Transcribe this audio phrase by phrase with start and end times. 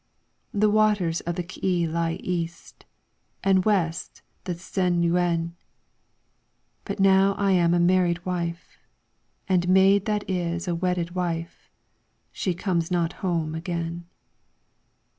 [0.51, 2.85] The waters of the K'e lie east,
[3.43, 5.55] And west the Ts'en yuen.
[6.85, 8.79] But now am I a married wife,
[9.47, 11.69] And maid that is a wedded wife.
[12.31, 14.07] She comes not home again.